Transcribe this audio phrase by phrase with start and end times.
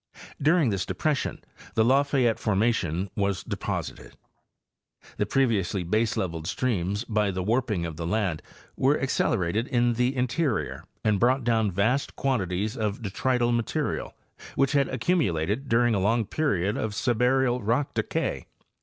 [0.41, 1.43] During this depression
[1.75, 4.13] the La fayette formation was deposited.
[5.17, 8.41] The previously baseleveled streams, by the warping of the land,
[8.75, 14.15] were accelerated in the in terior and brought down vast quantities of detrital material
[14.55, 18.47] which had accumulated during a long period of subaerial rock decay.